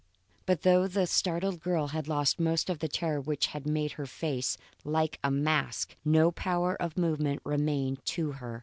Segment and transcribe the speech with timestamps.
[0.47, 4.07] But though the startled girl had lost none of the terror which had made her
[4.07, 8.59] face like a mask, no power of movement remained to her.